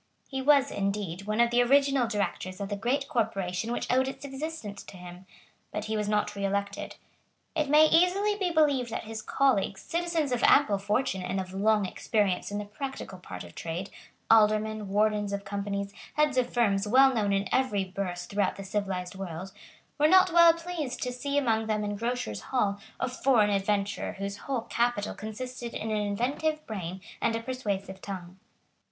He 0.27 0.41
was, 0.41 0.71
indeed, 0.71 1.27
one 1.27 1.39
of 1.39 1.51
the 1.51 1.61
original 1.61 2.07
Directors 2.07 2.59
of 2.59 2.69
the 2.69 2.75
great 2.75 3.07
corporation 3.07 3.71
which 3.71 3.85
owed 3.93 4.07
its 4.07 4.25
existence 4.25 4.81
to 4.81 4.97
him; 4.97 5.27
but 5.71 5.85
he 5.85 5.95
was 5.95 6.09
not 6.09 6.33
reelected. 6.35 6.95
It 7.55 7.69
may 7.69 7.85
easily 7.85 8.35
be 8.35 8.49
believed 8.49 8.89
that 8.89 9.03
his 9.03 9.21
colleagues, 9.21 9.81
citizens 9.83 10.31
of 10.31 10.41
ample 10.41 10.79
fortune 10.79 11.21
and 11.21 11.39
of 11.39 11.53
long 11.53 11.85
experience 11.85 12.49
in 12.49 12.57
the 12.57 12.65
practical 12.65 13.19
part 13.19 13.43
of 13.43 13.53
trade, 13.53 13.91
aldermen, 14.27 14.87
wardens 14.89 15.33
of 15.33 15.45
companies, 15.45 15.93
heads 16.15 16.35
of 16.35 16.51
firms 16.51 16.87
well 16.87 17.13
known 17.13 17.31
in 17.31 17.47
every 17.51 17.85
Burse 17.85 18.25
throughout 18.25 18.55
the 18.55 18.63
civilised 18.63 19.13
world, 19.13 19.51
were 19.99 20.07
not 20.07 20.33
well 20.33 20.53
pleased 20.55 21.03
to 21.03 21.13
see 21.13 21.37
among 21.37 21.67
them 21.67 21.83
in 21.83 21.95
Grocers' 21.95 22.41
Hall 22.49 22.79
a 22.99 23.07
foreign 23.07 23.51
adventurer 23.51 24.13
whose 24.13 24.37
whole 24.37 24.61
capital 24.61 25.13
consisted 25.13 25.75
in 25.75 25.91
an 25.91 25.97
inventive 26.01 26.65
brain 26.65 27.01
and 27.21 27.35
a 27.35 27.39
persuasive 27.43 28.01
tongue. 28.01 28.39